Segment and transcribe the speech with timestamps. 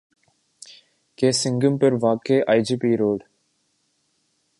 [1.19, 3.19] کے سنگم پر واقع آئی جے پی روڈ